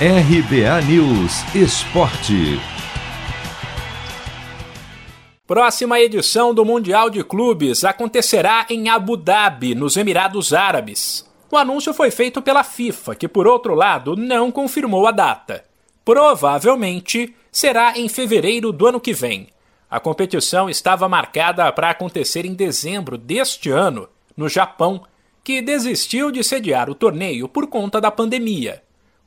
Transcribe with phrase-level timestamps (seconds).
[0.00, 2.58] RBA News Esporte.
[5.46, 11.24] Próxima edição do Mundial de Clubes acontecerá em Abu Dhabi, nos Emirados Árabes.
[11.48, 15.64] O anúncio foi feito pela FIFA, que por outro lado não confirmou a data.
[16.04, 19.46] Provavelmente será em fevereiro do ano que vem.
[19.88, 25.04] A competição estava marcada para acontecer em dezembro deste ano, no Japão,
[25.44, 28.83] que desistiu de sediar o torneio por conta da pandemia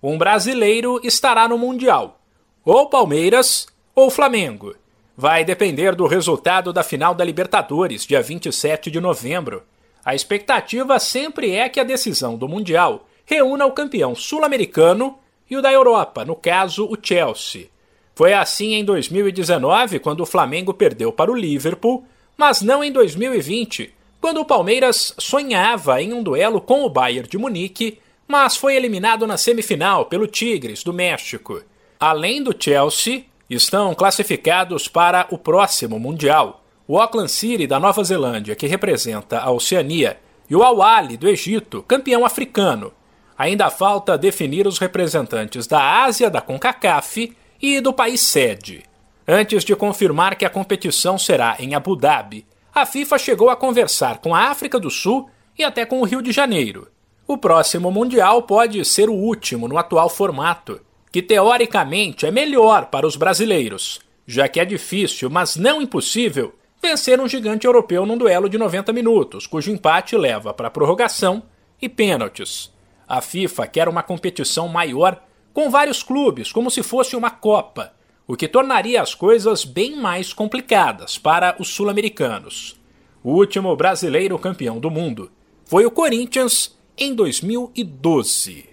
[0.09, 2.17] um brasileiro estará no Mundial.
[2.63, 4.73] Ou Palmeiras ou Flamengo.
[5.17, 9.63] Vai depender do resultado da final da Libertadores, dia 27 de novembro.
[10.05, 15.17] A expectativa sempre é que a decisão do Mundial reúna o campeão sul-americano
[15.49, 17.67] e o da Europa, no caso, o Chelsea.
[18.15, 22.05] Foi assim em 2019, quando o Flamengo perdeu para o Liverpool,
[22.37, 27.37] mas não em 2020, quando o Palmeiras sonhava em um duelo com o Bayern de
[27.37, 31.63] Munique mas foi eliminado na semifinal pelo Tigres do México.
[31.99, 38.55] Além do Chelsea, estão classificados para o próximo Mundial o Auckland City da Nova Zelândia,
[38.55, 40.17] que representa a Oceania,
[40.49, 40.77] e o Al
[41.19, 42.93] do Egito, campeão africano.
[43.37, 48.83] Ainda falta definir os representantes da Ásia, da CONCACAF e do país sede.
[49.27, 54.19] Antes de confirmar que a competição será em Abu Dhabi, a FIFA chegou a conversar
[54.19, 56.87] com a África do Sul e até com o Rio de Janeiro.
[57.29, 60.79] O próximo Mundial pode ser o último no atual formato,
[61.11, 67.19] que teoricamente é melhor para os brasileiros, já que é difícil, mas não impossível, vencer
[67.19, 71.43] um gigante europeu num duelo de 90 minutos, cujo empate leva para prorrogação
[71.81, 72.71] e pênaltis.
[73.05, 75.21] A FIFA quer uma competição maior,
[75.53, 77.91] com vários clubes, como se fosse uma Copa,
[78.25, 82.79] o que tornaria as coisas bem mais complicadas para os sul-americanos.
[83.21, 85.29] O último brasileiro campeão do mundo
[85.65, 88.65] foi o Corinthians em 2012.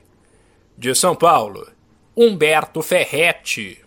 [0.76, 1.70] De São Paulo,
[2.16, 3.83] Humberto Ferretti.